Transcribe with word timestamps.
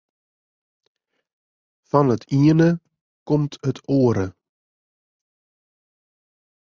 Fan 1.89 2.09
it 2.15 2.23
iene 2.39 2.69
komt 3.27 3.53
it 3.69 3.77
oare. 3.97 4.25